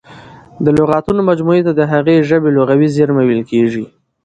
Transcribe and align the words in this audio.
د 0.65 0.67
لغاتونو 0.79 1.21
مجموعې 1.29 1.61
ته 1.67 1.71
د 1.79 1.81
هغې 1.91 2.15
ژبي 2.29 2.49
لغوي 2.57 2.87
زېرمه 2.95 3.23
ویل 3.25 3.43
کیږي. 3.51 3.85